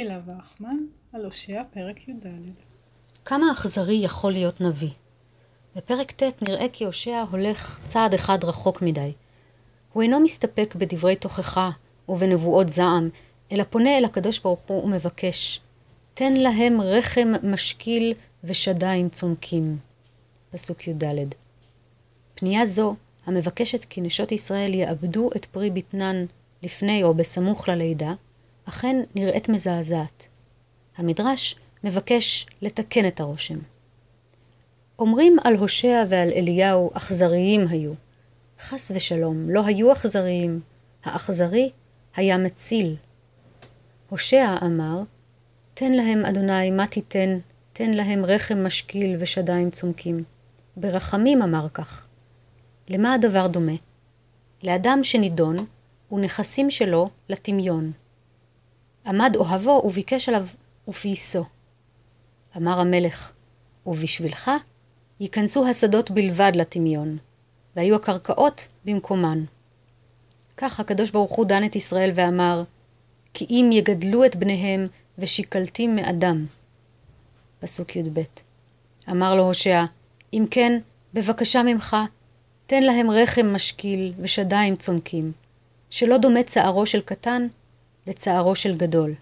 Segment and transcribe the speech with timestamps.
[0.00, 0.76] הילה וחמן,
[1.12, 2.26] על הושע פרק י"ד.
[3.24, 4.90] כמה אכזרי יכול להיות נביא?
[5.76, 9.12] בפרק ט' נראה כי הושע הולך צעד אחד רחוק מדי.
[9.92, 11.70] הוא אינו מסתפק בדברי תוכחה
[12.08, 13.08] ובנבואות זעם,
[13.52, 15.60] אלא פונה אל הקדוש ברוך הוא ומבקש,
[16.14, 19.78] תן להם רחם משקיל ושדיים צומקים.
[20.50, 21.04] פסוק י"ד.
[22.34, 22.94] פנייה זו,
[23.26, 26.24] המבקשת כי נשות ישראל יאבדו את פרי בטנן
[26.62, 28.14] לפני או בסמוך ללידה,
[28.70, 30.26] אכן נראית מזעזעת.
[30.96, 33.58] המדרש מבקש לתקן את הרושם.
[34.98, 37.92] אומרים על הושע ועל אליהו אכזריים היו.
[38.60, 40.60] חס ושלום, לא היו אכזריים,
[41.04, 41.70] האכזרי
[42.16, 42.96] היה מציל.
[44.08, 45.02] הושע אמר,
[45.74, 47.38] תן להם, אדוני, מה תיתן?
[47.72, 50.24] תן להם רחם משקיל ושדיים צומקים.
[50.76, 52.06] ברחמים אמר כך.
[52.88, 53.76] למה הדבר דומה?
[54.62, 55.66] לאדם שנידון,
[56.12, 57.92] ונכסים שלו לטמיון.
[59.06, 60.46] עמד אוהבו וביקש עליו
[60.88, 61.44] ופייסו.
[62.56, 63.32] אמר המלך,
[63.86, 64.50] ובשבילך
[65.20, 67.16] ייכנסו השדות בלבד לטמיון,
[67.76, 69.44] והיו הקרקעות במקומן.
[70.56, 72.62] כך הקדוש ברוך הוא דן את ישראל ואמר,
[73.34, 74.86] כי אם יגדלו את בניהם
[75.18, 76.46] ושיקלתים מאדם.
[77.60, 78.20] פסוק י"ב.
[79.10, 79.84] אמר לו הושע,
[80.32, 80.78] אם כן,
[81.14, 81.96] בבקשה ממך,
[82.66, 85.32] תן להם רחם משקיל ושדיים צומקים,
[85.90, 87.46] שלא דומה צערו של קטן
[88.10, 89.14] לצערו של גדול.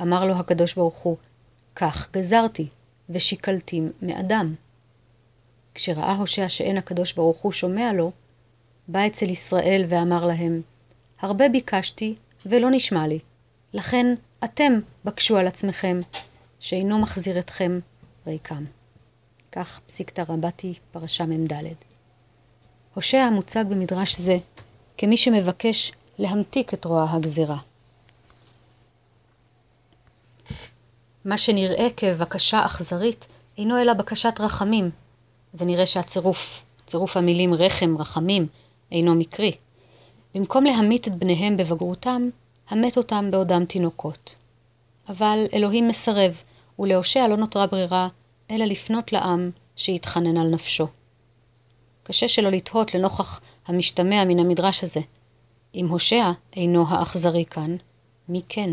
[0.00, 1.16] אמר לו הקדוש ברוך הוא,
[1.76, 2.66] כך גזרתי,
[3.10, 4.54] ושיקלתי מאדם.
[5.74, 8.12] כשראה הושע שאין הקדוש ברוך הוא שומע לו,
[8.88, 10.60] בא אצל ישראל ואמר להם,
[11.20, 12.14] הרבה ביקשתי
[12.46, 13.18] ולא נשמע לי,
[13.74, 14.72] לכן אתם
[15.04, 16.00] בקשו על עצמכם,
[16.60, 17.78] שאינו מחזיר אתכם
[18.26, 18.64] ריקם.
[19.52, 21.52] כך פסיקתא רבתי, פרשה מ"ד.
[22.94, 24.36] הושע מוצג במדרש זה
[24.98, 27.58] כמי שמבקש להמתיק את רוע הגזירה.
[31.24, 33.26] מה שנראה כבקשה אכזרית
[33.58, 34.90] אינו אלא בקשת רחמים,
[35.54, 38.46] ונראה שהצירוף, צירוף המילים רחם, רחמים,
[38.92, 39.52] אינו מקרי.
[40.34, 42.28] במקום להמית את בניהם בבגרותם,
[42.68, 44.34] המת אותם בעודם תינוקות.
[45.08, 46.42] אבל אלוהים מסרב,
[46.78, 48.08] ולהושע לא נותרה ברירה,
[48.50, 50.86] אלא לפנות לעם שהתחנן על נפשו.
[52.02, 55.00] קשה שלא לתהות לנוכח המשתמע מן המדרש הזה.
[55.74, 57.76] אם הושע אינו האכזרי כאן,
[58.28, 58.70] מי כן?